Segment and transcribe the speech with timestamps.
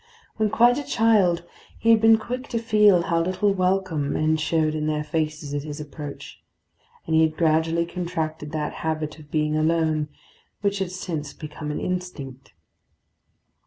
[0.37, 1.43] When quite a child,
[1.77, 5.61] he had been quick to feel how little welcome men showed in their faces at
[5.61, 6.41] his approach,
[7.05, 10.09] and he had gradually contracted that habit of being alone
[10.61, 12.51] which had since become an instinct.